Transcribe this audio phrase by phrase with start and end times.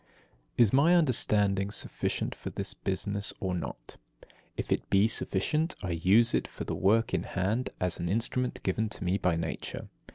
[0.53, 0.57] 5.
[0.57, 3.97] Is my understanding sufficient for this business or not?
[4.57, 8.63] If it be sufficient, I use it for the work in hand as an instrument
[8.63, 9.89] given to me by nature.